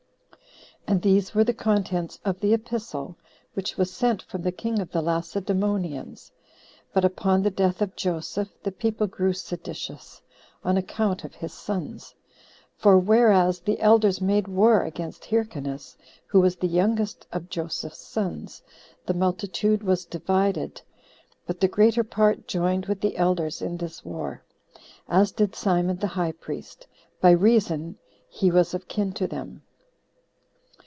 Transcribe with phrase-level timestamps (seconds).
[0.87, 0.97] 11.
[0.97, 3.15] And these were the contents of the epistle
[3.53, 6.33] which was sent from the king of the Lacedemonians.
[6.91, 10.21] But, upon the death of Joseph, the people grew seditious,
[10.65, 12.13] on account of his sons.
[12.75, 15.95] For whereas the elders made war against Hyrcanus,
[16.25, 18.61] who was the youngest of Joseph's sons,
[19.05, 20.81] the multitude was divided,
[21.45, 24.41] but the greater part joined with the elders in this war;
[25.07, 26.85] as did Simon the high priest,
[27.21, 27.97] by reason
[28.27, 29.61] he was of kin to them.